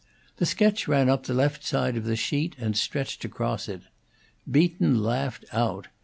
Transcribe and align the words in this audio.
The 0.37 0.47
sketch 0.47 0.87
ran 0.87 1.09
up 1.09 1.27
the 1.27 1.33
left 1.35 1.63
side 1.63 1.95
of 1.95 2.05
the 2.05 2.15
sheet 2.15 2.55
and 2.57 2.75
stretched 2.75 3.23
across 3.23 3.69
it. 3.69 3.83
Beaton 4.49 5.03
laughed 5.03 5.45
out. 5.53 5.89